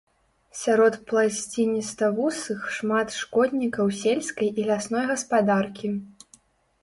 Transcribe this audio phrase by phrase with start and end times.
[0.59, 5.93] Сярод пласцініставусых шмат шкоднікаў сельскай і лясной гаспадаркі.